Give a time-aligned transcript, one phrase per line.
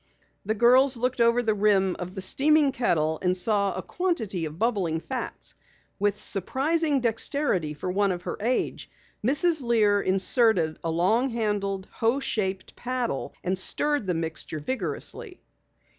[0.47, 4.57] The girls looked over the rim of the steaming kettle and saw a quantity of
[4.57, 5.53] bubbling fats.
[5.99, 8.89] With surprising dexterity for one of her age,
[9.23, 9.61] Mrs.
[9.61, 15.39] Lear inserted a long handled hoe shaped paddle and stirred the mixture vigorously.